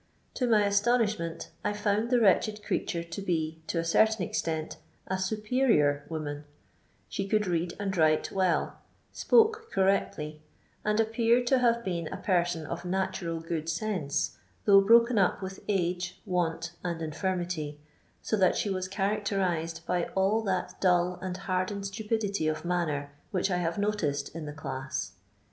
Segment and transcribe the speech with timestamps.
[0.33, 5.19] To my astonishment I found this wretched creature to be, to a certain extent, a
[5.19, 6.45] "superior woman;
[7.07, 8.79] she could read and write well,
[9.13, 10.41] spoke correctly,
[10.83, 15.59] and appeared to have been a person of natuml good sense, though broken up with
[15.67, 17.79] age, want, and infirmity,
[18.23, 23.51] so that she \i'as characterized by all that dull and hardened stupidity of manner which
[23.51, 25.11] I have noticed in the class.